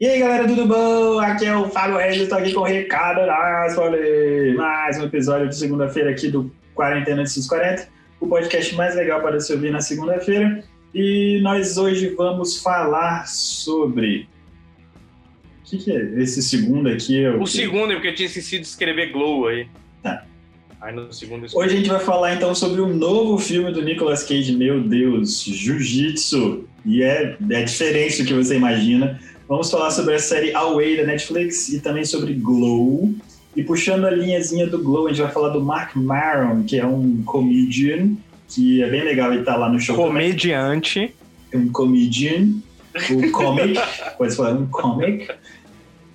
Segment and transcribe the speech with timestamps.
[0.00, 1.18] E aí, galera, tudo bom?
[1.18, 4.54] Aqui é o Fábio Reis, estou aqui com o Ricardo Nasfoli.
[4.54, 7.88] Mais um episódio de segunda-feira aqui do Quarentena de 40,
[8.20, 10.62] o podcast mais legal para se ouvir na segunda-feira.
[10.94, 14.28] E nós hoje vamos falar sobre...
[15.66, 17.24] O que, que é esse segundo aqui?
[17.24, 19.66] É o O segundo é porque eu tinha esquecido de escrever Glow aí.
[20.00, 20.24] Tá.
[20.80, 23.82] Aí no segundo eu Hoje a gente vai falar então sobre o novo filme do
[23.82, 26.68] Nicolas Cage, meu Deus, Jiu-Jitsu.
[26.86, 29.18] E é, é diferente do que você imagina.
[29.48, 33.14] Vamos falar sobre a série Away da Netflix e também sobre Glow.
[33.56, 36.84] E puxando a linhazinha do Glow, a gente vai falar do Mark Maron, que é
[36.84, 38.10] um comedian,
[38.46, 39.96] que é bem legal ele estar lá no show.
[39.96, 41.14] Comediante.
[41.54, 42.56] Um comedian,
[43.10, 43.80] um comic,
[44.18, 45.26] pode falar um comic.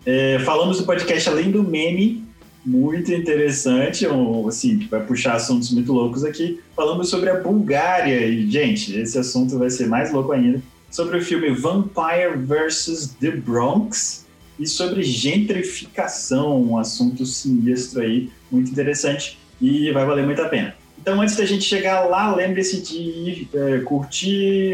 [0.05, 2.23] É, falamos do podcast Além do Meme,
[2.63, 6.59] muito interessante, um, assim, que vai puxar assuntos muito loucos aqui.
[6.75, 10.61] Falamos sobre a Bulgária, e, gente, esse assunto vai ser mais louco ainda.
[10.93, 13.15] Sobre o filme Vampire vs.
[13.19, 14.27] The Bronx
[14.59, 20.75] e sobre gentrificação, um assunto sinistro aí, muito interessante e vai valer muito a pena.
[21.03, 24.73] Então, antes da gente chegar lá, lembre-se de é, curtir,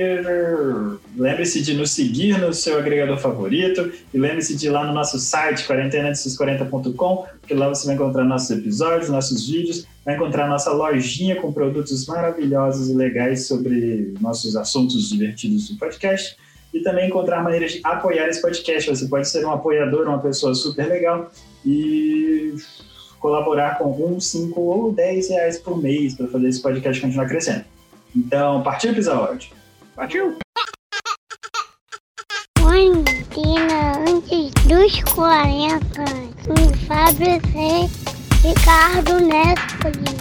[1.17, 5.17] lembre-se de nos seguir no seu agregador favorito e lembre-se de ir lá no nosso
[5.17, 11.35] site, quarentenadesos40.com, porque lá você vai encontrar nossos episódios, nossos vídeos, vai encontrar nossa lojinha
[11.37, 16.37] com produtos maravilhosos e legais sobre nossos assuntos divertidos do podcast
[16.71, 18.87] e também encontrar maneiras de apoiar esse podcast.
[18.87, 21.31] Você pode ser um apoiador, uma pessoa super legal
[21.65, 22.53] e
[23.19, 27.65] colaborar com um, cinco ou dez reais por mês para fazer esse podcast continuar crescendo.
[28.15, 29.51] Então, partiu episódio.
[29.95, 30.37] Partiu.
[32.57, 35.79] Quarentena antes dos 40.
[36.45, 38.47] Com Fábio C.
[38.47, 40.19] Ricardo Nespoli.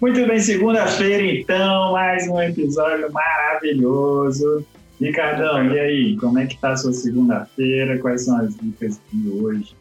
[0.00, 4.66] Muito bem, segunda-feira então, mais um episódio maravilhoso.
[5.00, 7.98] Ricardão, e aí, como é que tá a sua segunda-feira?
[7.98, 9.74] Quais são as dicas de hoje?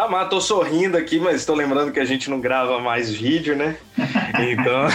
[0.00, 3.54] Tá, mas tô sorrindo aqui, mas estou lembrando que a gente não grava mais vídeo,
[3.54, 3.76] né?
[3.98, 4.88] Então.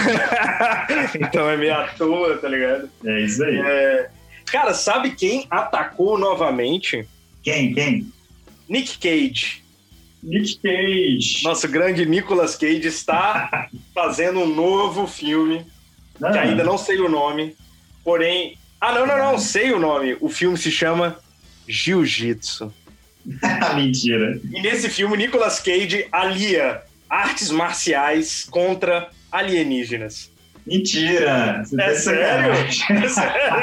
[1.14, 2.90] então é meio à toa, tá ligado?
[3.04, 3.56] É isso aí.
[3.56, 4.10] É...
[4.46, 7.06] Cara, sabe quem atacou novamente?
[7.40, 7.72] Quem?
[7.72, 8.12] Quem?
[8.68, 9.62] Nick Cage.
[10.20, 11.44] Nick Cage.
[11.44, 15.64] Nosso grande Nicolas Cage está fazendo um novo filme,
[16.20, 17.54] Ah, que ainda não sei o nome,
[18.02, 18.58] porém.
[18.80, 20.16] Ah, não, não, não, sei o nome.
[20.20, 21.16] O filme se chama
[21.68, 22.74] Jiu-Jitsu.
[23.74, 24.38] Mentira.
[24.52, 30.30] E nesse filme, Nicolas Cage alia artes marciais contra alienígenas.
[30.66, 31.62] Mentira.
[31.64, 32.52] Você tá É de sério?
[32.52, 33.56] É sério?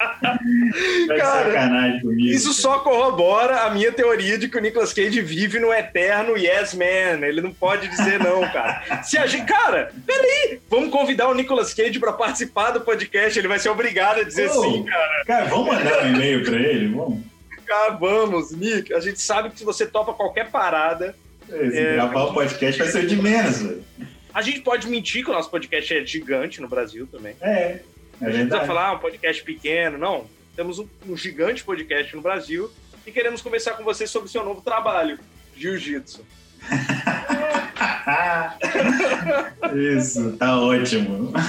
[0.20, 2.00] Tá Cara.
[2.18, 6.74] Isso só corrobora a minha teoria de que o Nicolas Cage vive no eterno yes
[6.74, 7.26] man.
[7.26, 9.02] Ele não pode dizer não, cara.
[9.02, 13.38] Se a gente, cara, peraí, vamos convidar o Nicolas Cage para participar do podcast.
[13.38, 14.62] Ele vai ser obrigado a dizer Oh.
[14.62, 15.24] sim, cara.
[15.26, 16.88] Cara, vamos mandar um e-mail pra ele?
[16.88, 17.20] Vamos.
[17.98, 18.92] Vamos, Nick.
[18.94, 21.14] A gente sabe que se você topa qualquer parada,
[21.48, 21.94] Esse É.
[21.94, 23.82] gravar o podcast vai ser de menos, velho.
[24.32, 27.34] a gente pode mentir que o nosso podcast é gigante no Brasil também.
[27.40, 27.80] É.
[28.20, 30.26] É A gente precisa falar ah, um podcast pequeno, não.
[30.54, 32.70] Temos um, um gigante podcast no Brasil
[33.06, 35.18] e queremos conversar com você sobre o seu novo trabalho,
[35.56, 36.24] Jiu-Jitsu.
[39.96, 41.32] Isso, tá ótimo.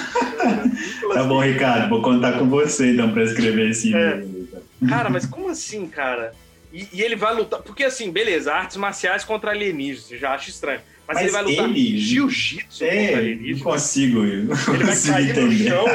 [1.13, 4.13] Tá bom, Ricardo, vou contar com você então pra escrever esse É.
[4.13, 4.47] e-mail.
[4.89, 6.33] Cara, mas como assim, cara?
[6.73, 7.61] E, e ele vai lutar.
[7.61, 10.79] Porque assim, beleza, artes marciais contra alienígenas, já acho estranho.
[11.07, 13.61] Mas, Mas ele vai lutar ele- jiu-jitsu contra É, não alienígenas.
[13.63, 15.69] consigo, eu não Ele vai consigo cair no entender.
[15.69, 15.85] chão.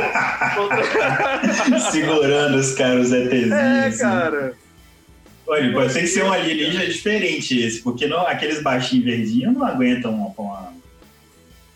[0.55, 3.53] contra- Segurando os caras ETzinhos.
[3.53, 3.99] É, assim.
[3.99, 4.55] cara.
[5.49, 9.65] Olha, pode ter que ser um alienígena diferente esse, porque não, aqueles baixinhos verdinhos não
[9.65, 10.73] aguentam uma, uma,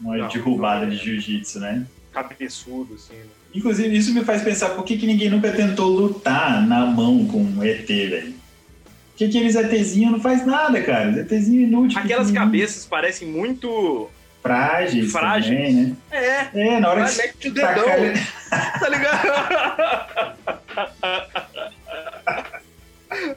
[0.01, 0.91] uma Não, derrubada não.
[0.91, 1.87] de jiu-jitsu, né?
[2.13, 3.15] Cabeçudo, assim.
[3.15, 3.25] né?
[3.55, 7.39] Inclusive, isso me faz pensar por que, que ninguém nunca tentou lutar na mão com
[7.43, 8.35] um ET, velho.
[9.11, 11.11] Porque aqueles ETzinhos não faz nada, cara.
[11.11, 11.97] Os ETzinhos inúteis.
[11.97, 14.09] Aquelas cabeças parecem muito.
[14.43, 15.13] Frágeis.
[15.13, 15.59] frágeis.
[15.59, 15.97] Também, né?
[16.11, 19.29] É, É, na hora que mete o tacar dedão, ele- tá ligado?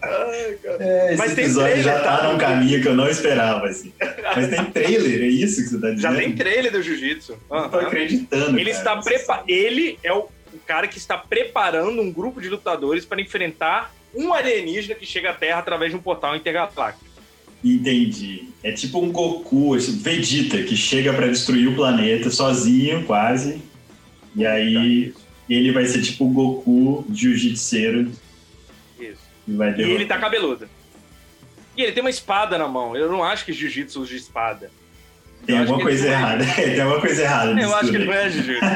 [0.01, 0.77] Ai, cara.
[0.79, 2.31] É, esse Mas tem episódio já tá tá?
[2.31, 3.91] num caminho que eu não esperava, assim.
[4.35, 6.01] Mas tem trailer, é isso que você tá dizendo?
[6.01, 7.37] Já tem trailer do Jiu-Jitsu.
[7.49, 8.77] Não tô acreditando, Ele cara.
[8.77, 10.27] está prepa Ele é o,
[10.65, 15.33] cara que está preparando um grupo de lutadores para enfrentar um alienígena que chega à
[15.33, 17.11] Terra através de um portal intergaláctico.
[17.63, 18.49] Entendi.
[18.61, 23.61] É tipo um Goku, esse Vegeta, que chega pra destruir o planeta sozinho, quase.
[24.35, 25.13] E aí
[25.49, 28.11] ele vai ser tipo o Goku jiu-jitseiro
[28.99, 29.21] Isso.
[29.47, 30.67] e E ele tá cabeludo.
[31.75, 32.95] E ele tem uma espada na mão.
[32.95, 34.69] Eu não acho que Jiu-Jitsu usa espada.
[35.45, 36.19] Tem Eu acho alguma que ele coisa não é.
[36.19, 36.45] errada.
[36.55, 38.65] tem alguma coisa errada Eu acho que tudo ele não é Jiu-Jitsu.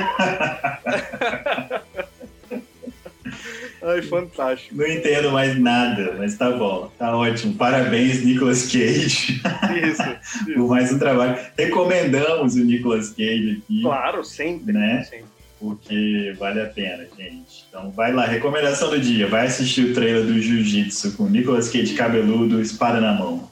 [3.87, 4.75] Ai, fantástico.
[4.75, 7.53] Não entendo mais nada, mas tá bom, tá ótimo.
[7.53, 9.41] Parabéns, Nicolas Cage.
[9.81, 10.03] Isso.
[10.55, 11.37] por mais um trabalho.
[11.57, 13.81] Recomendamos o Nicolas Cage aqui.
[13.81, 14.73] Claro, sempre.
[14.73, 15.03] Né?
[15.03, 15.26] sempre.
[15.59, 17.65] Porque vale a pena, gente.
[17.67, 19.27] Então vai lá, recomendação do dia.
[19.27, 23.49] Vai assistir o trailer do Jiu-Jitsu com Nicolas Cage cabeludo, espada na mão.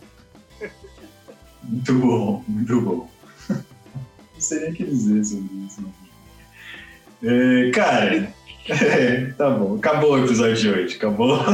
[1.63, 3.09] Muito bom, muito bom.
[3.49, 5.83] Não sei nem o que dizer sobre isso.
[7.23, 8.33] É, cara,
[8.69, 9.77] é, tá bom.
[9.77, 10.95] Acabou o episódio de hoje.
[10.97, 11.39] Acabou.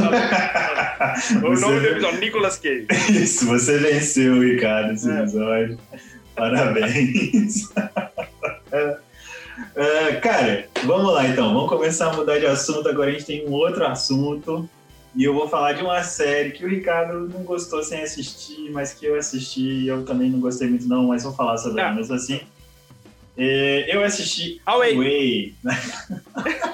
[1.42, 2.86] O nome do episódio, Nicolas Cage.
[3.10, 5.18] Isso, você venceu, Ricardo, esse É.
[5.20, 5.78] episódio.
[6.36, 7.70] Parabéns.
[9.76, 11.52] É, cara, vamos lá então.
[11.52, 12.88] Vamos começar a mudar de assunto.
[12.88, 14.68] Agora a gente tem um outro assunto.
[15.14, 18.94] E eu vou falar de uma série que o Ricardo não gostou sem assistir, mas
[18.94, 21.90] que eu assisti e eu também não gostei muito, não, mas vou falar sobre ela
[21.90, 21.94] Ah.
[21.94, 22.40] mesmo assim.
[23.36, 24.94] É, eu assisti Away.
[24.96, 25.54] Away.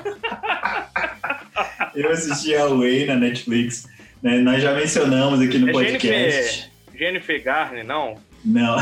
[1.94, 3.86] eu assisti Away na Netflix.
[4.22, 4.38] né?
[4.38, 6.08] Nós já mencionamos aqui no É podcast.
[6.12, 8.16] Jennifer, Jennifer Garner, não?
[8.44, 8.76] Não.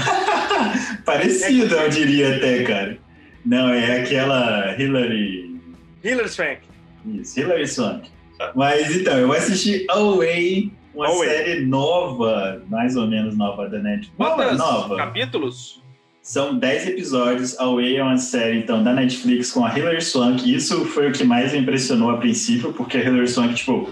[1.04, 2.98] Parecido, eu diria até, cara.
[3.46, 5.56] Não, é aquela Hillary.
[6.04, 6.58] Hilary Swank.
[7.06, 8.10] Isso, Hillary Swank.
[8.54, 11.28] Mas então, eu assisti Away, uma Away.
[11.28, 14.12] série nova, mais ou menos nova da Netflix.
[14.16, 14.96] Quantos nova.
[14.96, 15.80] capítulos?
[16.20, 17.56] São 10 episódios.
[17.58, 20.52] Away é uma série, então, da Netflix com a Hilary Swank.
[20.52, 23.90] Isso foi o que mais me impressionou a princípio, porque a Hilary Swank, tipo,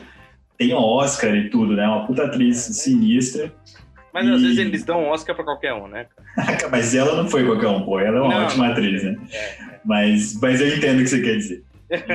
[0.59, 1.87] tem Oscar e tudo, né?
[1.87, 2.75] Uma puta atriz É, né?
[2.75, 3.53] sinistra.
[4.15, 6.07] Mas às E- vezes eles dão Oscar pra qualquer um, né?
[6.71, 7.99] Mas ela não foi qualquer um, pô.
[7.99, 9.17] Ela é uma Não, ótima atriz, né?
[9.33, 9.75] É.
[9.85, 11.65] Mas, mas eu entendo o que você quer dizer.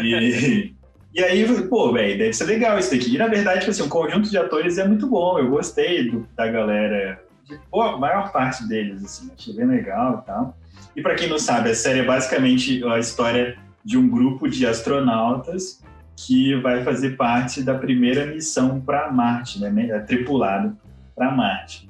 [0.01, 0.73] E,
[1.13, 3.13] e aí, pô, velho, deve ser legal isso daqui.
[3.13, 5.37] E na verdade, tipo assim, o conjunto de atores é muito bom.
[5.37, 10.21] Eu gostei do- da galera, de, pô, a maior parte deles, assim, achei bem legal
[10.23, 10.57] e tal.
[10.95, 14.65] E pra quem não sabe, a série é basicamente a história de um grupo de
[14.65, 15.83] astronautas
[16.15, 20.75] que vai fazer parte da primeira missão para Marte, né, né, tripulado
[21.15, 21.88] para Marte.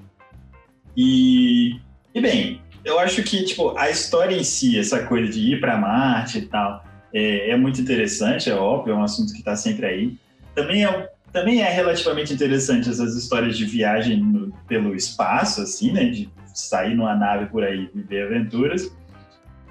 [1.02, 1.80] E,
[2.14, 5.78] e bem, eu acho que tipo a história em si, essa coisa de ir para
[5.78, 9.86] Marte e tal, é, é muito interessante, é óbvio, é um assunto que está sempre
[9.86, 10.18] aí.
[10.54, 16.04] Também é, também é relativamente interessante essas histórias de viagem no- pelo espaço, assim, né,
[16.04, 18.92] de sair numa nave por aí e viver aventuras.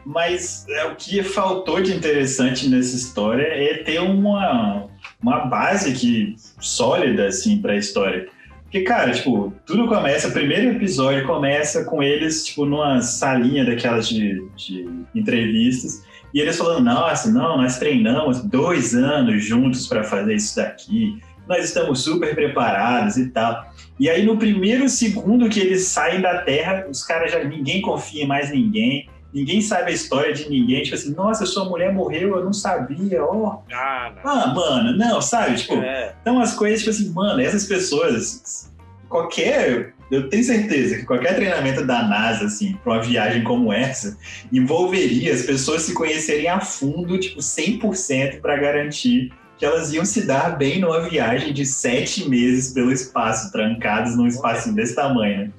[0.06, 4.86] Mas é, o que faltou de interessante nessa história é ter uma,
[5.22, 8.30] uma base que, sólida assim para a história.
[8.68, 14.06] Porque, cara, tipo, tudo começa, o primeiro episódio começa com eles, tipo, numa salinha daquelas
[14.06, 16.04] de, de entrevistas,
[16.34, 21.18] e eles falando, nossa, não, nós treinamos dois anos juntos para fazer isso daqui,
[21.48, 23.72] nós estamos super preparados e tal.
[23.98, 28.24] E aí, no primeiro segundo que eles saem da Terra, os caras já, ninguém confia
[28.24, 32.36] em mais ninguém, ninguém sabe a história de ninguém, tipo assim, nossa, sua mulher morreu,
[32.36, 33.60] eu não sabia, ó.
[33.72, 34.30] Ah, não.
[34.30, 35.74] Ah, mano, não, sabe, tipo...
[35.74, 36.14] É.
[36.20, 38.70] Então as coisas, tipo assim, mano, essas pessoas,
[39.08, 39.94] qualquer.
[40.10, 44.16] Eu tenho certeza que qualquer treinamento da NASA, assim, pra uma viagem como essa,
[44.50, 50.24] envolveria as pessoas se conhecerem a fundo, tipo, 100% para garantir que elas iam se
[50.24, 55.50] dar bem numa viagem de sete meses pelo espaço, trancados num espaço desse tamanho, né?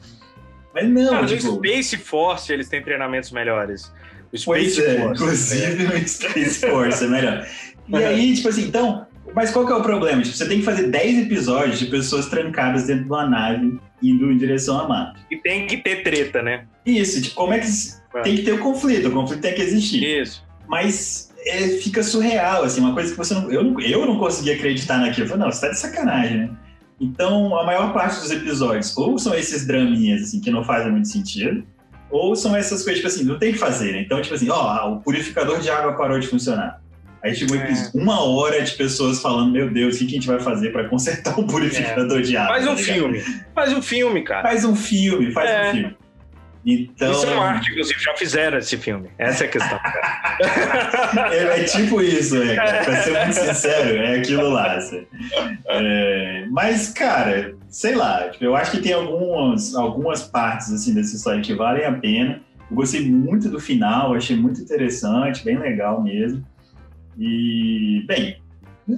[0.74, 1.56] Mas não, no tipo.
[1.56, 3.92] Space Force eles têm treinamentos melhores.
[4.31, 5.24] O Space Pois é, Force.
[5.24, 7.48] inclusive no Space Force é melhor.
[7.88, 10.21] E aí, tipo assim, então, mas qual que é o problema?
[10.21, 14.31] Tipo, você tem que fazer 10 episódios de pessoas trancadas dentro de uma nave indo
[14.31, 15.19] em direção a Marte.
[15.31, 16.66] E tem que ter treta, né?
[16.85, 17.68] Isso, tipo, como é que
[18.16, 18.21] É.
[18.21, 20.04] tem que ter o conflito, o conflito tem que existir.
[20.21, 20.45] Isso.
[20.68, 23.80] Mas é, fica surreal, assim, uma coisa que você não eu, não.
[23.81, 25.26] eu não conseguia acreditar naquilo.
[25.26, 26.49] Eu falei, não, você tá de sacanagem, né?
[27.00, 31.08] Então, a maior parte dos episódios, ou são esses draminhas, assim, que não fazem muito
[31.08, 31.64] sentido,
[32.12, 34.02] ou são essas coisas, tipo assim, não tem o que fazer, né?
[34.02, 36.82] Então, tipo assim, ó, o purificador de água parou de funcionar.
[37.24, 37.74] Aí chegou É.
[37.94, 40.88] uma hora de pessoas falando, meu Deus, o que que a gente vai fazer pra
[40.88, 42.56] consertar o purificador de água?
[42.56, 43.24] Faz um tá filme.
[43.54, 44.42] Faz um filme, cara.
[44.44, 45.70] Faz um filme, faz É.
[45.70, 45.98] um filme.
[46.66, 49.09] Então, Isso é uma arte, inclusive, já fizeram esse filme.
[49.18, 49.80] Essa é a questão.
[51.31, 52.83] É, é tipo isso, é, cara.
[52.83, 54.75] Pra ser muito sincero, é aquilo lá.
[54.75, 55.06] assim.
[55.68, 61.16] É, mas, cara, sei lá, tipo, eu acho que tem algumas, algumas partes assim, dessa
[61.16, 62.42] história que valem a pena.
[62.69, 66.45] Eu gostei muito do final, achei muito interessante, bem legal mesmo.
[67.18, 68.37] E, bem,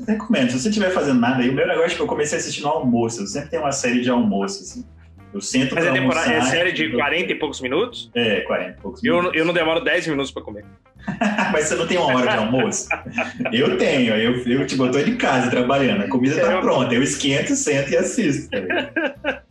[0.08, 0.52] recomendo.
[0.52, 2.62] Se você estiver fazendo nada aí, o meu negócio é que eu comecei a assistir
[2.62, 3.22] no almoço.
[3.22, 4.86] Eu sempre tenho uma série de almoço, assim.
[5.34, 8.12] Eu sento Mas é, temporada, é série de eu- 40 e poucos minutos?
[8.14, 9.40] É, 40 e poucos Eu, minutos.
[9.40, 10.66] eu não demoro 10 minutos pra comer.
[11.54, 12.88] Mas você não tem uma hora de almoço?
[13.54, 16.94] Eu tenho, eu, eu, tipo, eu tô de casa trabalhando, a comida tá Eu- pronta,
[16.94, 18.50] eu esquento, sento e assisto.
[18.52, 19.42] tá?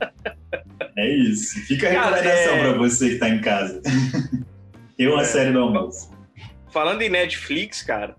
[0.96, 1.58] É isso.
[1.66, 3.80] Fica a recomendação é- pra você que tá em casa.
[4.96, 5.24] Tem uma É.
[5.24, 6.10] série do almoço.
[6.72, 8.14] Falando em Netflix, cara,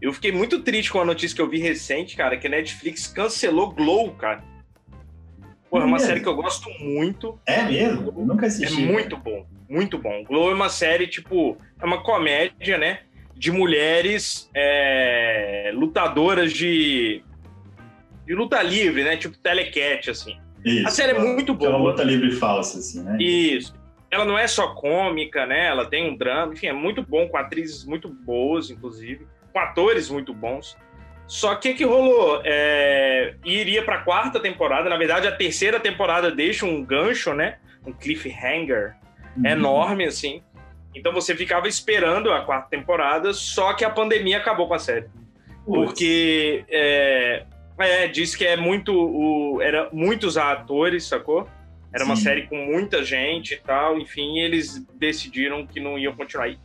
[0.00, 3.06] Eu fiquei muito triste com a notícia que eu vi recente, cara, que a Netflix
[3.06, 4.42] cancelou Glow, cara.
[5.72, 7.40] Pô, é uma série que eu gosto muito.
[7.46, 8.12] É mesmo?
[8.14, 8.82] Eu nunca É assisti.
[8.82, 10.22] muito bom, muito bom.
[10.22, 12.98] Glow é uma série, tipo, é uma comédia, né?
[13.34, 17.22] De mulheres é, lutadoras de,
[18.26, 19.16] de luta livre, né?
[19.16, 20.36] Tipo telecat, assim.
[20.62, 20.86] Isso.
[20.86, 21.74] A série é muito boa.
[21.78, 23.16] luta livre falsa, assim, né?
[23.18, 23.74] Isso.
[24.10, 25.68] Ela não é só cômica, né?
[25.68, 30.10] Ela tem um drama, enfim, é muito bom, com atrizes muito boas, inclusive, com atores
[30.10, 30.76] muito bons.
[31.32, 32.42] Só que o que rolou?
[32.44, 37.56] É, iria pra quarta temporada, na verdade, a terceira temporada deixa um gancho, né?
[37.86, 38.96] Um cliffhanger
[39.34, 39.46] Uhum.
[39.46, 40.42] enorme, assim.
[40.94, 45.06] Então você ficava esperando a quarta temporada, só que a pandemia acabou com a série.
[45.64, 47.46] Porque é,
[47.78, 48.92] é, diz que é muito.
[48.92, 51.48] O, era muitos atores, sacou?
[51.94, 52.24] Era uma Sim.
[52.24, 56.58] série com muita gente e tal, enfim, eles decidiram que não iam continuar aí.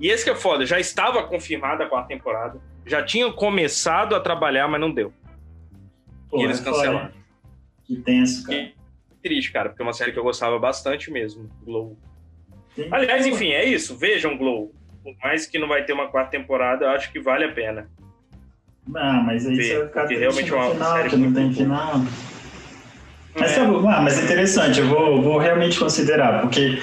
[0.00, 4.20] E esse que é foda, já estava confirmada a quarta temporada, já tinham começado a
[4.20, 5.12] trabalhar, mas não deu.
[6.30, 6.76] Pô, e eles é foda.
[6.76, 7.10] cancelaram.
[7.84, 8.72] Que tenso, cara.
[9.22, 11.96] Triste, cara, porque é uma série que eu gostava bastante mesmo, Glow.
[12.90, 14.72] Aliás, enfim, é isso, vejam Glow.
[15.02, 17.88] Por mais que não vai ter uma quarta temporada, eu acho que vale a pena.
[18.94, 21.32] Ah, mas aí Ver, você vai ficar porque realmente é uma final, série que não
[21.32, 21.92] tem final.
[23.34, 23.54] Mas É.
[23.56, 26.78] tá ah, mas é interessante, eu vou, vou realmente considerar, porque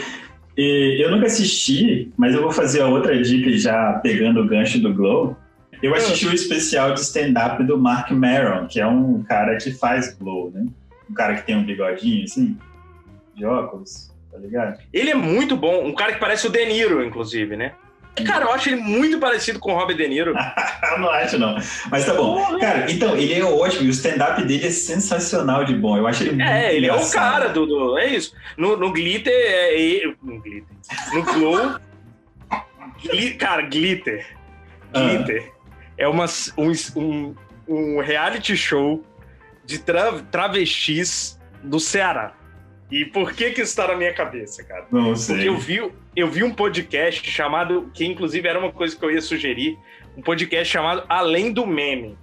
[0.57, 4.79] eh, eu nunca assisti, mas eu vou fazer a outra dica já pegando o gancho
[4.79, 5.37] do Glow.
[5.81, 5.97] Eu Ah.
[5.97, 10.51] assisti o especial de stand-up do Mark Maron, que é um cara que faz Glow,
[10.53, 10.65] né?
[11.09, 12.57] Um cara que tem um bigodinho, assim,
[13.35, 14.79] de óculos, tá ligado?
[14.93, 17.73] Ele é muito bom, um cara que parece o De Niro, inclusive, né?
[18.25, 20.33] Cara, eu acho ele muito parecido com o Robert De Niro.
[20.91, 21.57] eu não acho, não.
[21.91, 22.57] Mas tá bom.
[22.59, 25.97] Cara, então, ele é ótimo, e o stand-up dele é sensacional de bom.
[25.97, 27.13] Eu acho ele muito É, ele é o engraçado.
[27.41, 28.33] cara do, do- É isso.
[28.57, 30.15] No, no Glitter, é ele.
[30.23, 30.75] No Glitter.
[31.13, 31.75] No Glow.
[33.03, 34.25] Gli- cara, Glitter.
[34.93, 35.01] Ah.
[35.97, 36.25] É uma,
[36.57, 37.35] um,
[37.67, 39.03] um, reality show
[39.65, 42.35] de tra- travestis do Ceará.
[42.91, 44.85] E por que que isso tá na minha cabeça, cara?
[44.91, 45.35] Não sei.
[45.35, 49.11] Porque eu vi, eu vi um podcast chamado, que inclusive era uma coisa que eu
[49.11, 49.77] ia sugerir,
[50.15, 52.17] um podcast chamado Além do Meme,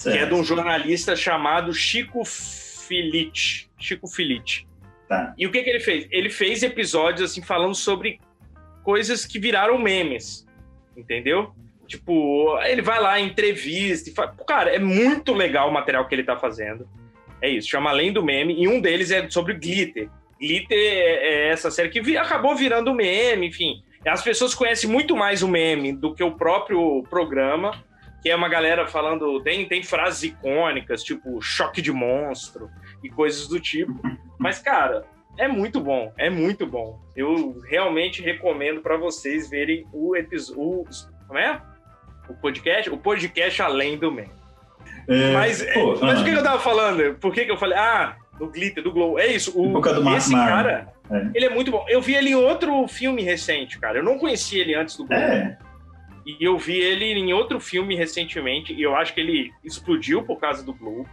[0.00, 0.28] que é Certo.
[0.28, 3.70] de um jornalista chamado Chico Filite.
[3.78, 4.66] Chico Filite.
[5.08, 5.34] Tá.
[5.36, 6.06] E o que, que ele fez?
[6.10, 8.20] Ele fez episódios assim falando sobre
[8.82, 10.46] coisas que viraram memes,
[10.96, 11.54] entendeu?
[11.86, 14.34] Tipo, ele vai lá, entrevista, e fala...
[14.46, 16.88] cara, é muito legal o material que ele tá fazendo.
[17.42, 20.08] É isso, chama Além do Meme, e um deles é sobre Glitter.
[20.40, 23.82] Glitter é é essa série que vi- acabou virando meme, enfim.
[24.06, 27.72] As pessoas conhecem muito mais o meme do que o próprio programa,
[28.22, 32.68] que é uma galera falando, tem, tem frases icônicas, tipo choque de monstro
[33.02, 33.94] e coisas do tipo.
[34.38, 35.04] Mas, cara,
[35.38, 36.98] é muito bom, é muito bom.
[37.16, 40.86] Eu realmente recomendo para vocês verem o episódio.
[41.26, 41.60] Como é?
[42.28, 42.90] O podcast?
[42.90, 44.30] O podcast Além do Meme.
[45.08, 47.14] É, Mas, é, pô, mas ah, o que que eu tava falando?
[47.16, 47.76] Por que, que eu falei?
[47.76, 49.18] Ah, do Glitter, do Glow.
[49.18, 49.52] É isso.
[49.58, 49.68] O,
[50.02, 50.48] Mark esse Maron.
[50.48, 51.30] cara, É.
[51.34, 51.84] ele é muito bom.
[51.88, 53.98] Eu vi ele em outro filme recente, cara.
[53.98, 55.18] Eu não conhecia ele antes do Glow.
[55.18, 55.58] É,
[56.26, 58.72] E eu vi ele em outro filme recentemente.
[58.72, 61.06] E eu acho que ele explodiu por causa do Glow.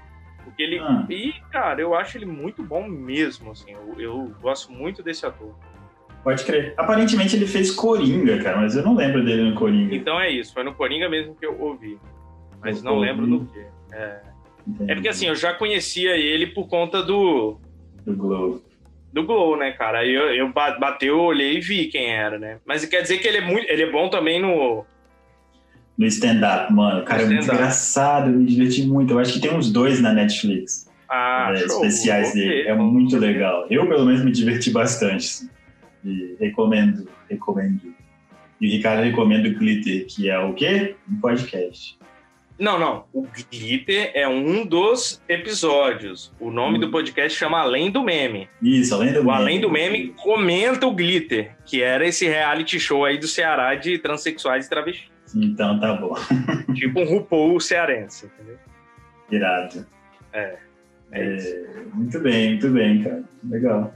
[0.46, 0.80] Porque ele.
[0.80, 1.06] Ah.
[1.10, 3.52] E, cara, eu acho ele muito bom mesmo.
[3.52, 5.54] Assim, eu, eu gosto muito desse ator.
[6.24, 6.74] Pode crer.
[6.78, 9.96] Aparentemente ele fez Coringa, cara, mas eu não lembro dele no Coringa.
[9.96, 10.54] Então é isso.
[10.54, 11.98] Foi no Coringa mesmo que eu ouvi.
[12.62, 13.44] Mas No não lembro Coringa.
[13.46, 13.96] do que.
[13.96, 14.22] É.
[14.88, 17.58] É porque assim, eu já conhecia ele por conta do.
[18.06, 18.62] Do Globo.
[19.12, 20.00] do Glow, né, cara?
[20.00, 22.58] Aí eu, eu ba- bateu, olhei e vi quem era, né?
[22.66, 24.86] Mas quer dizer que ele é muito, ele é bom também no
[25.98, 27.04] No stand-up, mano.
[27.04, 29.14] Cara é muito engraçado, eu me diverti muito.
[29.14, 30.90] Eu acho que tem uns dois na Netflix.
[31.10, 32.68] ah, é, especiais dele.
[32.68, 33.66] É muito legal.
[33.70, 35.50] Eu, pelo menos, me diverti bastante.
[36.04, 37.94] E recomendo, recomendo.
[38.60, 40.96] E o Ricardo recomenda o Glitter, que é o quê?
[41.12, 41.98] Um podcast.
[42.60, 43.06] Não, não.
[43.12, 46.32] O Glitter é um dos episódios.
[46.40, 46.82] O nome Hum.
[46.82, 48.48] do podcast chama Além do Meme.
[48.62, 49.36] Isso, além do O meme.
[49.38, 53.98] Além do Meme comenta o Glitter, que era esse reality show aí do Ceará de
[53.98, 55.10] transexuais e travestis.
[55.36, 56.14] Então tá bom.
[56.76, 58.58] tipo um RuPaul cearense, entendeu?
[59.32, 59.88] Irado.
[60.34, 61.56] É isso.
[61.56, 63.24] É, muito bem, muito bem, cara.
[63.50, 63.96] Legal.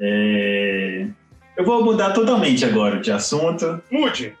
[0.00, 1.06] É,
[1.56, 4.34] Eu vou mudar totalmente agora de assunto, Mude!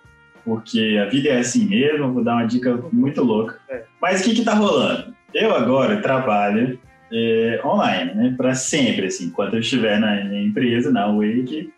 [0.44, 3.58] porque a vida é assim mesmo, vou dar uma dica muito louca.
[3.68, 3.82] É.
[4.00, 5.14] Mas o que que tá rolando?
[5.34, 6.78] Eu agora trabalho
[7.12, 8.34] é, online, né?
[8.36, 11.72] Para sempre, assim, enquanto eu estiver na, empresa, na Wake,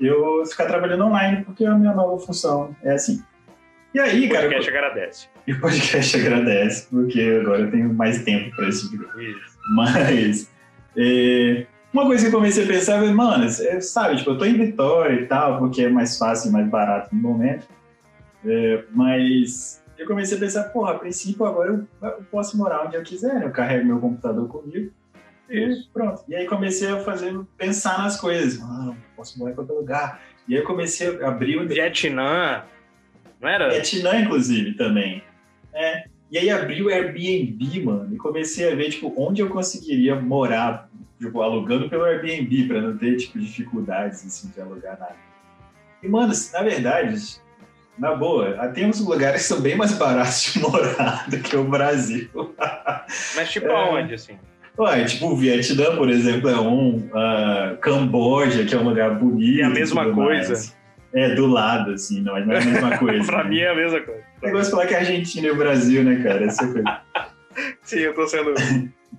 [0.00, 3.22] eu vou ficar trabalhando online, porque a minha nova função é assim.
[3.94, 5.28] E aí, O cara, podcast agradece.
[5.46, 9.58] e o podcast agradece, porque agora eu tenho mais tempo para esse tipo de Isso.
[9.74, 10.50] mas
[10.96, 14.44] é, uma coisa que eu comecei a pensar, é, mano, é, sabe, tipo, eu tô
[14.44, 17.66] em Vitória e tal, porque é mais fácil e mais barato no momento.
[18.44, 22.96] É, mas eu comecei a pensar, porra, a princípio agora eu, eu posso morar onde
[22.96, 23.42] eu quiser?
[23.42, 24.92] Eu carrego meu computador comigo.
[25.50, 26.22] E pronto.
[26.28, 28.60] E aí comecei a fazer, pensar nas coisas.
[28.62, 30.20] Ah, posso morar em qualquer lugar.
[30.46, 32.64] E aí eu comecei a abrir o Vietnã.
[33.40, 33.70] Não era?
[33.70, 35.22] Vietnã, inclusive, também.
[35.72, 36.04] É.
[36.30, 40.87] E aí abri o Airbnb, mano, e comecei a ver, tipo, onde eu conseguiria morar,
[41.20, 45.16] tipo, alugando pelo Airbnb, pra não ter, tipo, dificuldades, assim, de alugar nada.
[46.02, 47.40] E, mano, na verdade,
[47.98, 51.64] na boa, tem uns lugares que são bem mais baratos de morar do que o
[51.64, 52.28] Brasil.
[53.36, 53.74] Mas tipo É.
[53.74, 54.38] aonde, assim?
[54.78, 57.08] Ué, tipo, o Vietnã, por exemplo, é um.
[57.12, 59.60] ah, Camboja, que é um lugar bonito.
[59.60, 60.52] É a mesma coisa.
[60.52, 60.78] mais.
[61.12, 63.26] É, do lado, assim, não, é a mesma coisa.
[63.26, 63.50] pra né?
[63.50, 64.22] mim é a mesma coisa.
[64.40, 66.44] O negócio de falar que é Argentina e o Brasil, né, cara?
[66.44, 67.00] Essa coisa.
[67.82, 68.54] Sim, eu tô sendo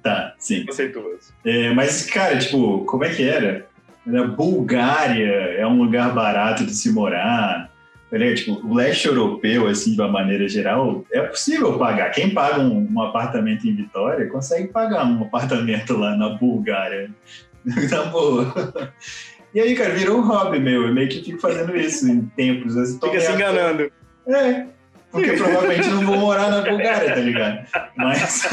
[0.01, 0.65] Tá, sim.
[0.65, 1.33] conceituoso.
[1.45, 3.67] É, mas, cara, tipo, como é que era?
[4.07, 7.69] Era Bulgária é um lugar barato de se morar.
[8.09, 12.09] Peraí, tipo, o leste europeu, assim, de uma maneira geral, é possível pagar.
[12.11, 17.11] Quem paga um, um apartamento em Vitória consegue pagar um apartamento lá na Bulgária.
[17.91, 18.53] na boa.
[19.53, 20.87] E aí, cara, virou um hobby meu.
[20.87, 22.77] Eu meio que fico fazendo isso em tempos.
[22.77, 23.91] Assim, Fica se enganando.
[24.27, 24.65] É,
[25.11, 27.65] porque provavelmente não vou morar na Bulgária, tá ligado?
[27.95, 28.47] Mas.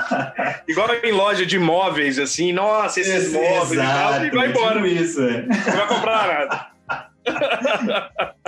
[0.68, 4.74] Igual em loja de imóveis, assim, nossa, esses móveis e tal, e vai embora.
[4.74, 5.42] tipo isso, é.
[5.46, 6.68] Não vai comprar nada.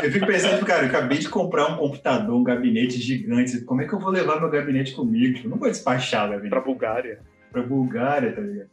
[0.03, 3.61] Eu fico pensando, cara, eu acabei de comprar um computador, um gabinete gigante.
[3.63, 5.39] Como é que eu vou levar meu gabinete comigo?
[5.45, 7.19] Eu não vou despachar o gabinete Pra Bulgária.
[7.53, 8.69] pra Bulgária, tá ligado?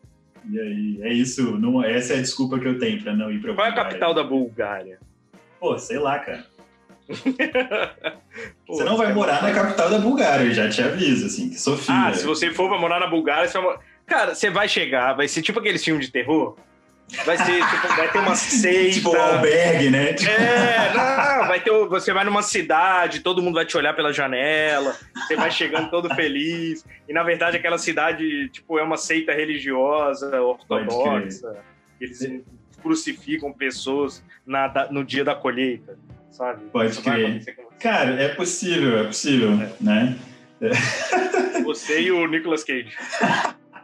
[0.49, 1.57] E aí, é isso.
[1.59, 3.71] Não, essa é a desculpa que eu tenho pra não ir pra Qual é a
[3.73, 3.89] Bulgária.
[3.91, 4.97] capital da Bulgária?
[5.59, 6.45] Pô, sei lá, cara.
[8.67, 11.59] Você não vai é morar na capital da Bulgária, eu já te aviso, assim, que
[11.59, 11.95] Sofia.
[12.07, 13.79] Ah, se você for pra morar na Bulgária, você vai morar...
[14.05, 16.55] Cara, você vai chegar, vai ser tipo aqueles filmes de terror.
[17.25, 18.93] Vai ser, tipo, vai ter uma seita.
[18.93, 20.13] Tipo o albergue, né?
[20.13, 24.11] Tipo, É, não, vai ter, você vai numa cidade, todo mundo vai te olhar pela
[24.11, 29.33] janela, você vai chegando todo feliz, e na verdade aquela cidade, tipo, é uma seita
[29.33, 31.55] religiosa, ortodoxa,
[31.99, 32.43] eles
[32.81, 35.97] crucificam pessoas na, no dia da colheita,
[36.31, 36.65] sabe?
[36.71, 37.43] Pode Isso crer.
[37.79, 39.71] Cara, é possível, é possível, É.
[39.79, 40.17] né?
[41.63, 42.89] Você e o Nicolas Cage.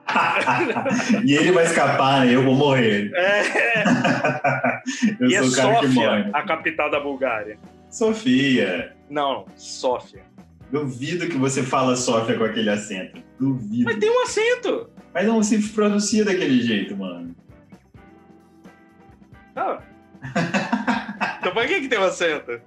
[1.24, 2.34] e ele vai escapar, né?
[2.34, 3.12] Eu vou morrer.
[3.14, 3.84] É,
[5.20, 6.30] eu e é sou o cara que morre.
[6.34, 7.58] A capital da Bulgária.
[7.90, 8.96] Sofia.
[9.10, 10.24] Não, Sófia.
[10.72, 13.22] Duvido que você fala Sofia com aquele acento.
[13.40, 13.86] Duvido.
[13.86, 14.90] Mas tem um acento.
[15.14, 17.36] Mas não se pronuncia daquele jeito, mano.
[19.56, 19.80] Ah.
[21.44, 22.62] Então por que, que tem um acento?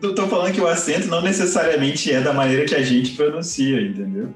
[0.00, 3.80] Tô, tô falando que o acento não necessariamente é da maneira que a gente pronuncia,
[3.80, 4.32] entendeu?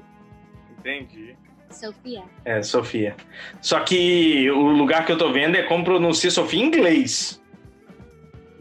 [0.79, 1.35] Entendi.
[1.69, 2.23] Sofia.
[2.43, 3.15] É, Sofia.
[3.61, 7.41] Só que o lugar que eu tô vendo é como pronuncia Sofia em inglês.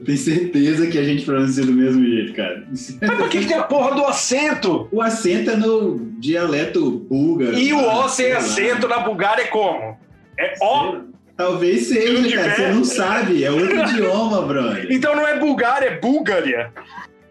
[0.05, 2.65] Tenho certeza que a gente pronuncia do mesmo jeito, cara.
[2.71, 4.89] Mas por que, que tem a porra do acento?
[4.93, 7.59] O acento é no dialeto búlgaro.
[7.59, 8.39] E o O sem Sei lá.
[8.39, 9.99] acento na Bulgária é como?
[10.39, 11.18] É O?
[11.39, 12.55] Talvez Se seja, cara.
[12.57, 13.45] Você não sabe.
[13.45, 14.89] É outro idioma, brother.
[14.91, 16.73] Então não é Bulgária, é Búlgaria.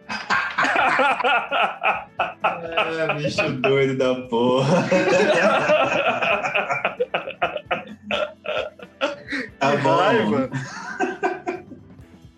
[0.10, 2.06] Ah,
[3.17, 4.88] bicho doido da porra.
[9.60, 9.96] Tá bom.
[9.96, 10.50] Raiva.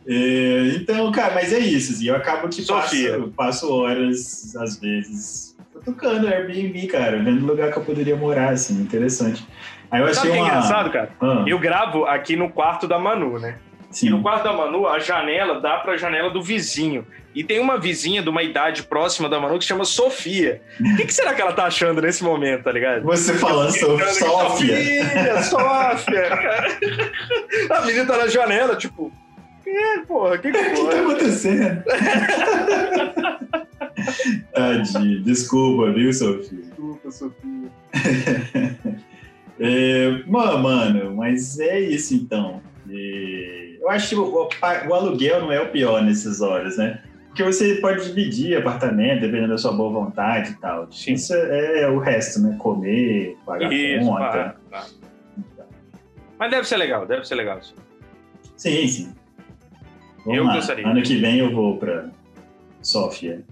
[0.08, 1.92] É, então, cara, mas é isso.
[1.92, 3.12] Assim, eu acabo que Sofia.
[3.12, 5.56] passo, passo horas, às vezes,
[5.86, 9.46] tocando Airbnb, cara, vendo lugar que eu poderia morar, assim, interessante.
[9.91, 10.47] Aí eu achei Sabe o que é uma...
[10.47, 11.10] engraçado, cara?
[11.21, 13.56] Ah, Eu gravo aqui no quarto da Manu, né?
[13.91, 14.10] E sim.
[14.10, 17.08] no quarto da Manu, a janela dá pra janela do vizinho.
[17.34, 20.62] E tem uma vizinha de uma idade próxima da Manu que chama Sofia.
[20.80, 23.04] O que, que será que ela tá achando nesse momento, tá ligado?
[23.04, 24.78] Você falando sobre Sofia.
[24.78, 26.30] Sofia, Sofia.
[27.78, 29.12] A menina tá na janela, tipo...
[29.65, 31.84] É, porra, que que O que tá acontecendo?
[34.54, 35.23] Tadinho.
[35.23, 36.60] Desculpa, viu, Sofia?
[36.60, 37.71] Desculpa, Sofia.
[39.70, 42.62] É, mano, mas é isso então.
[42.90, 47.02] E eu acho que o, o- aluguel não é o pior nessas horas, né?
[47.28, 50.92] Porque você pode dividir apartamento, dependendo da sua boa vontade e tal.
[50.92, 51.14] Sim.
[51.14, 52.56] Isso é, é o resto, né?
[52.60, 54.22] Comer, pagar Isso, conta.
[54.22, 54.86] pá, pá.
[56.40, 57.62] Mas deve ser legal, deve ser legal.
[57.62, 57.76] sim.
[58.58, 59.14] Sim, sim.
[60.26, 60.56] Vamos Eu lá.
[60.56, 60.88] gostaria.
[60.88, 62.10] Ano que vem eu vou pra
[62.82, 63.44] Sofia.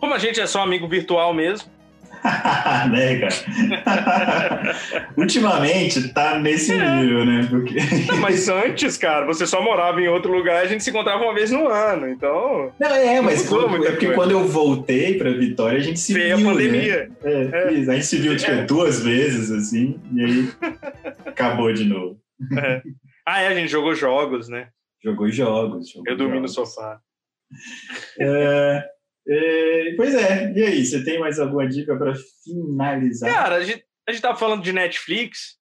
[0.00, 1.70] Como a gente é só amigo virtual mesmo,
[2.90, 4.76] né, cara?
[5.16, 7.46] Ultimamente tá nesse nível, né?
[7.48, 7.74] Porque.
[8.08, 11.34] Não, mas antes, cara, você só morava em outro lugar, a gente se encontrava uma
[11.34, 15.78] vez no ano, então Não, é, mas quando- é porque quando eu voltei pra Vitória,
[15.78, 16.48] a gente se veio viu.
[16.50, 16.58] a né?
[16.58, 17.10] pandemia.
[17.24, 17.72] É, É.
[17.72, 17.90] isso.
[17.90, 18.62] A gente se viu tipo, É.
[18.64, 20.48] duas vezes, assim, e aí
[21.26, 22.18] acabou de novo.
[23.26, 24.68] Ah, é, a gente jogou jogos, né?
[25.02, 25.90] Jogou jogos.
[25.90, 26.54] jogou Eu dormi no jogos.
[26.74, 26.98] sofá.
[28.18, 28.84] É,
[29.28, 33.32] É, pois é, e aí, você tem mais alguma dica para finalizar?
[33.32, 35.58] Cara, a gente, a gente tava falando de Netflix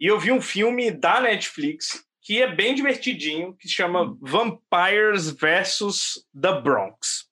[0.00, 5.30] e eu vi um filme da Netflix que é bem divertidinho, que se chama Vampires
[5.30, 7.28] versus The Bronx.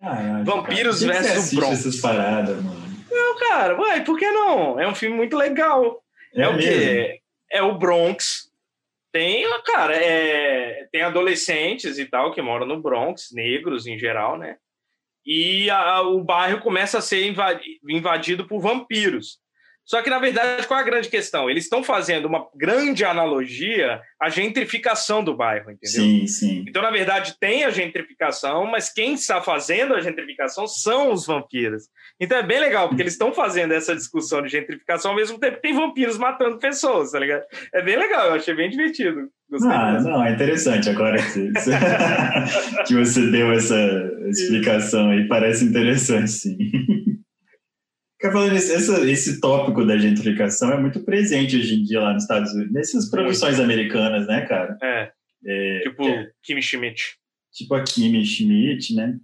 [0.00, 1.12] Caralho, Vampiros cara.
[1.12, 1.78] Que que versus assiste Bronx.
[1.78, 2.84] essas paradas, mano.
[3.10, 4.80] Não, cara, uai, por que não?
[4.80, 6.02] É um filme muito legal.
[6.34, 6.70] É, o mesmo?
[6.70, 7.20] quê?
[7.50, 8.50] É o Bronx.
[9.12, 14.56] Tem, cara, é, tem adolescentes e tal que moram no Bronx, negros em geral, né?
[15.26, 19.38] E a- o bairro começa a ser inva- invadido por vampiros.
[19.84, 21.50] Só que, na verdade, qual é a grande questão?
[21.50, 26.02] Eles estão fazendo uma grande analogia à gentrificação do bairro, entendeu?
[26.02, 26.64] Sim, sim.
[26.66, 31.84] Então, na verdade, tem a gentrificação, mas quem está fazendo a gentrificação são os vampiros.
[32.18, 35.56] Então é bem legal, porque eles estão fazendo essa discussão de gentrificação ao mesmo tempo
[35.56, 37.42] que tem vampiros matando pessoas, tá ligado?
[37.74, 39.28] É bem legal, eu achei bem divertido.
[39.50, 40.10] Gostei Ah, mesmo.
[40.10, 41.50] não, é interessante agora que você,
[42.86, 43.76] que você deu essa
[44.28, 46.56] explicação aí, parece interessante, sim.
[48.32, 52.22] Falando isso, essa- esse tópico da gentrificação é muito presente hoje em dia lá nos
[52.24, 54.76] Estados Unidos, nessas produções americanas, né, cara?
[54.82, 55.12] É,
[55.46, 57.16] É, tipo é, Kimi Schmidt.
[57.52, 59.16] tipo a Kimi Schmidt, né?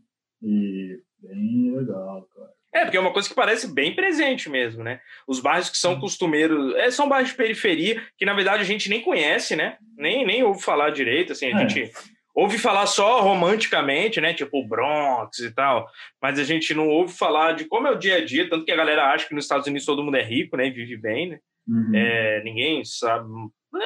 [0.42, 2.50] E bem legal, cara.
[2.72, 5.00] É, porque é uma coisa que parece bem presente mesmo, né?
[5.26, 8.88] Os bairros que são costumeiros, é, são bairros de periferia, que na verdade a gente
[8.88, 9.76] nem conhece, né?
[9.96, 11.68] Nem, nem ouve falar direito, assim, a É.
[11.68, 11.90] gente
[12.40, 14.32] ouve falar só romanticamente, né?
[14.32, 15.86] Tipo o Bronx e tal,
[16.22, 18.72] mas a gente não ouve falar de como é o dia a dia, tanto que
[18.72, 20.66] a galera acha que nos Estados Unidos todo mundo é rico, né?
[20.66, 21.38] E vive bem, né?
[21.68, 21.92] Uhum.
[21.94, 23.28] É, ninguém sabe.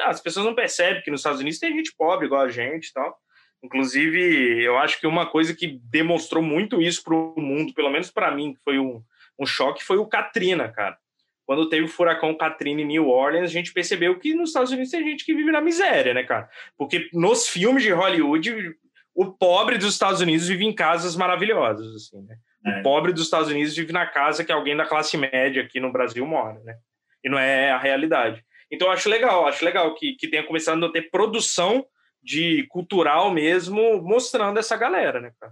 [0.05, 2.93] As pessoas não percebem que nos Estados Unidos tem gente pobre igual a gente e
[2.93, 3.15] tal.
[3.63, 8.09] Inclusive, eu acho que uma coisa que demonstrou muito isso para o mundo, pelo menos
[8.09, 9.01] para mim, que foi um,
[9.39, 10.97] um choque, foi o Katrina, cara.
[11.45, 14.91] Quando teve o furacão Katrina em New Orleans, a gente percebeu que nos Estados Unidos
[14.91, 16.49] tem gente que vive na miséria, né, cara?
[16.77, 18.75] Porque nos filmes de Hollywood,
[19.13, 22.35] o pobre dos Estados Unidos vive em casas maravilhosas, assim, né?
[22.65, 22.79] É.
[22.79, 25.91] O pobre dos Estados Unidos vive na casa que alguém da classe média aqui no
[25.91, 26.75] Brasil mora, né?
[27.23, 28.43] E não é a realidade.
[28.71, 31.85] Então, eu acho legal, acho legal que, que tenha começado a ter produção
[32.23, 35.51] de cultural mesmo, mostrando essa galera, né, cara?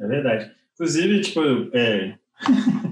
[0.00, 0.52] É verdade.
[0.74, 1.40] Inclusive, tipo,
[1.72, 2.18] é...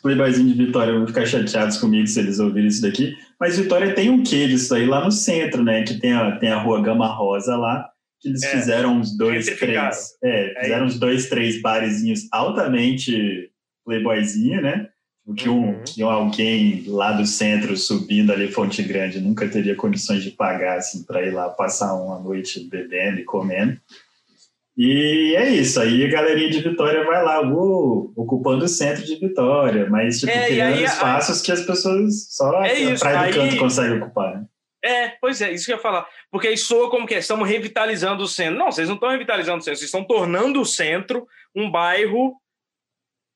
[0.00, 3.94] os playboyzinhos de Vitória vão ficar chateados comigo se eles ouvirem isso daqui, mas Vitória
[3.94, 5.82] tem um quê disso aí lá no centro, né?
[5.82, 7.86] Que tem a, tem a rua Gama Rosa lá,
[8.20, 10.16] que eles É, fizeram uns dois, três.
[10.24, 13.50] É, É fizeram uns dois, três barezinhos altamente
[13.84, 14.88] playboyzinho, né?
[15.26, 15.82] O que, um, Uhum.
[15.84, 21.02] que alguém lá do centro subindo ali Fonte Grande nunca teria condições de pagar assim,
[21.04, 23.78] para ir lá passar uma noite bebendo e comendo.
[24.82, 29.16] E é isso, aí a galerinha de Vitória vai lá, uh, ocupando o centro de
[29.16, 33.18] Vitória, mas tipo, É, criando aí, espaços que as pessoas só É a isso, Praia
[33.20, 34.36] aí- do Canto conseguem ocupar.
[34.36, 34.44] Né?
[34.82, 36.06] É, pois é, isso que eu ia falar.
[36.30, 38.58] Porque aí soa como que é, estamos revitalizando o centro.
[38.58, 42.32] Não, vocês não estão revitalizando o centro, vocês estão tornando o centro um bairro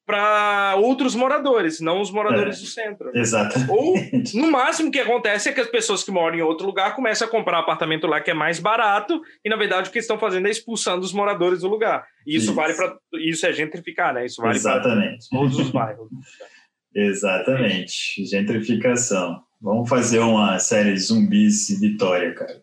[0.07, 2.61] para outros moradores, não os moradores É.
[2.61, 3.11] do centro.
[3.15, 3.71] Exatamente.
[3.71, 3.95] Ou,
[4.43, 7.27] no máximo, o que acontece é que as pessoas que moram em outro lugar começam
[7.27, 10.47] a comprar apartamento lá que é mais barato, e na verdade o que estão fazendo
[10.47, 12.07] é expulsando os moradores do lugar.
[12.27, 12.55] E isso, Isso.
[12.55, 12.97] vale para.
[13.15, 14.27] Isso é gentrificar, né?
[14.27, 14.83] Isso vale para
[15.31, 16.09] todos os bairros.
[16.95, 18.25] Exatamente.
[18.25, 19.43] Gentrificação.
[19.61, 22.63] Vamos fazer uma série zumbis e Vitória, cara.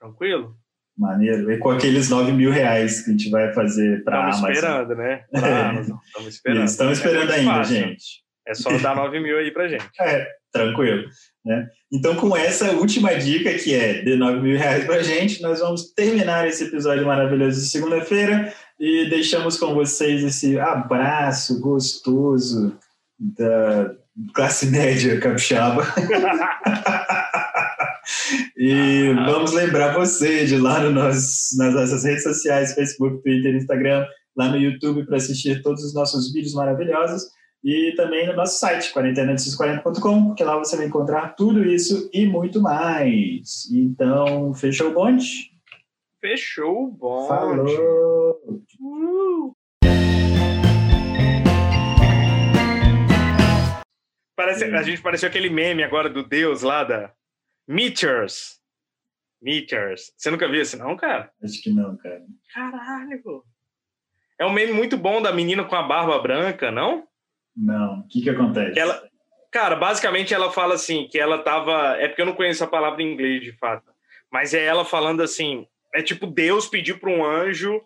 [0.00, 0.56] Tranquilo?
[0.96, 1.50] Maneiro.
[1.50, 4.52] E com aqueles 9 mil reais que a gente vai fazer para a Estamos Amazon.
[4.86, 5.24] esperando, né?
[5.30, 6.64] Pra Amazon, Estamos esperando.
[6.64, 7.74] Estamos esperando É ainda, fácil.
[7.76, 8.04] gente.
[8.46, 9.84] É só dar 9 mil aí pra gente.
[10.00, 11.04] É, tranquilo.
[11.44, 11.66] Né?
[11.92, 15.92] Então, com essa última dica, que é de 9 mil reais pra gente, nós vamos
[15.94, 22.78] terminar esse episódio maravilhoso de segunda-feira e deixamos com vocês esse abraço gostoso
[23.18, 23.90] da
[24.34, 25.84] classe média capixaba.
[28.56, 34.06] e vamos lembrar você de lá no nosso, nas nossas redes sociais, Facebook, Twitter, Instagram,
[34.36, 37.24] lá no YouTube para assistir todos os nossos vídeos maravilhosos
[37.64, 42.60] e também no nosso site, quarentena840.com, porque lá você vai encontrar tudo isso e muito
[42.60, 43.70] mais.
[43.72, 45.50] Então, fechou o bonde?
[46.20, 47.26] Fechou o bom.
[47.26, 48.38] Falou!
[48.78, 49.52] Uh.
[54.36, 57.12] Parece, a gente pareceu aquele meme agora do Deus lá da
[57.66, 58.60] Meteors.
[59.40, 60.12] Meteors.
[60.16, 61.30] Você nunca viu esse, não, cara?
[61.42, 62.22] Acho que não, cara.
[62.52, 63.44] Caralho.
[64.38, 67.06] É um meme muito bom da menina com a barba branca, não?
[67.56, 68.00] Não.
[68.00, 68.78] O que que acontece?
[68.78, 69.08] Ela,
[69.50, 71.96] cara, basicamente ela fala assim, que ela tava.
[71.98, 73.92] É porque eu não conheço a palavra em inglês de fato.
[74.32, 77.80] Mas é ela falando assim: é tipo Deus pediu para um anjo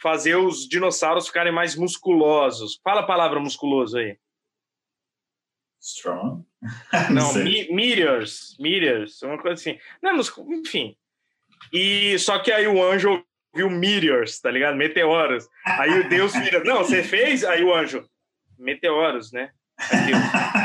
[0.00, 2.78] fazer os dinossauros ficarem mais musculosos.
[2.84, 4.18] Fala a palavra musculoso aí.
[5.96, 6.44] Strong?
[7.10, 7.44] Não, sei.
[7.44, 8.56] me- meteors.
[8.58, 9.78] Meteors, uma coisa assim.
[10.02, 10.94] Não, mus- enfim.
[11.72, 13.22] E só que aí o anjo
[13.54, 14.76] viu meteors, tá ligado?
[14.76, 15.46] Meteoros.
[15.64, 17.44] Aí o Deus vira, não, você fez?
[17.44, 18.04] Aí o anjo,
[18.58, 19.50] meteoros, né?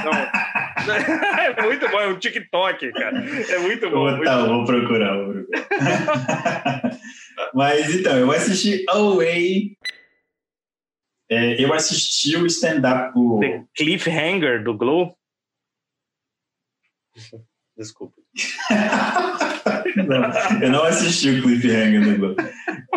[0.05, 0.13] Não.
[0.83, 3.17] É muito bom, é um TikTok, cara.
[3.49, 3.99] É muito bom.
[3.99, 4.47] Vou, muito tá, bom.
[4.57, 6.99] vou procurar, vou procurar.
[7.53, 9.77] Mas então, eu assisti Away.
[11.33, 13.39] É, eu assisti o stand-up do.
[13.39, 15.17] The Cliffhanger do Glow.
[17.75, 18.21] Desculpa.
[20.07, 22.41] não, eu não assisti o Cliffhanger do Globo.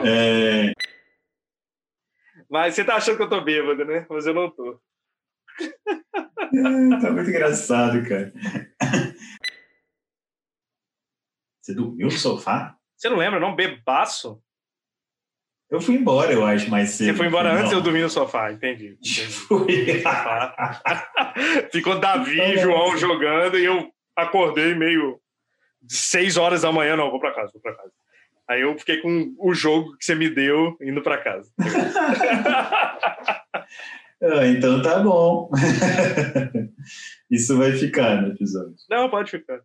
[0.05, 0.73] É,
[2.51, 4.07] Mas você tá achando que eu tô bêbado, né?
[4.11, 4.79] Mas eu não tô.
[7.01, 8.33] tá muito engraçado, cara.
[11.63, 12.77] Você dormiu no sofá?
[12.97, 13.57] Você não lembra, não?
[13.57, 14.43] Bebaço?
[15.69, 17.09] Eu fui embora, eu acho, mais cedo.
[17.09, 18.97] Você foi embora antes eu dormi no sofá, entendi.
[19.01, 19.27] entendi.
[19.27, 20.03] Fui.
[21.73, 25.21] Ficou Davi e João jogando e eu acordei meio
[25.89, 27.93] seis horas da manhã, não, vou pra casa, vou pra casa.
[28.49, 31.51] Aí eu fiquei com o jogo que você me deu indo pra casa.
[34.23, 35.51] Ah, então tá bom.
[37.31, 38.75] Isso vai ficar no episódio.
[38.89, 39.61] Não, pode ficar.